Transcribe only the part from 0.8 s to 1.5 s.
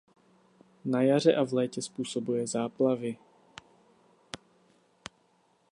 Na jaře a